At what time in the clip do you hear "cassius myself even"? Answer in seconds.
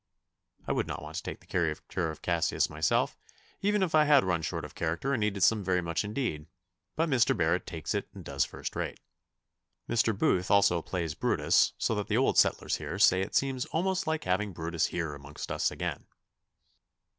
2.23-3.83